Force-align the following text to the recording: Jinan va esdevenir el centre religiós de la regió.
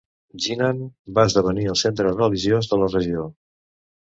Jinan 0.45 0.79
va 1.17 1.25
esdevenir 1.29 1.67
el 1.73 1.77
centre 1.83 2.17
religiós 2.17 2.73
de 2.73 2.81
la 2.85 2.89
regió. 2.95 3.29